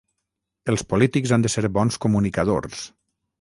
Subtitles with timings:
[0.71, 2.83] Els polítics han de ser bons comunicadors.